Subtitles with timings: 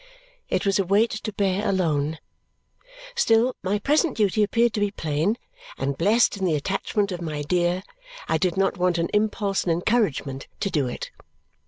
[0.49, 2.17] It was a weight to bear alone;
[3.15, 5.37] still my present duty appeared to be plain,
[5.77, 7.83] and blest in the attachment of my dear,
[8.27, 11.11] I did not want an impulse and encouragement to do it.